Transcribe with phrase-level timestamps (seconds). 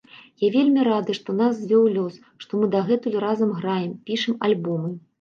[0.43, 2.17] Я вельмі рады, што нас звёў лёс,
[2.47, 4.97] што мы дагэтуль разам граем, пішам альбомы.